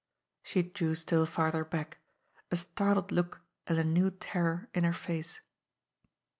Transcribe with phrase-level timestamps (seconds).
[0.41, 1.99] She drew still farther back,
[2.49, 5.41] a startled look and a new terror in her face.